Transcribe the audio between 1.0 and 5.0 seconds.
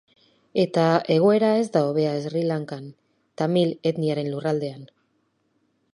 egoera ez da hobea Sri Lankan, tamil etniaren lurraldean.